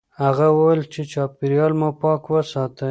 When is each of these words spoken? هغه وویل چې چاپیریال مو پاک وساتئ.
هغه 0.21 0.47
وویل 0.51 0.81
چې 0.93 1.01
چاپیریال 1.13 1.73
مو 1.79 1.89
پاک 2.01 2.23
وساتئ. 2.29 2.79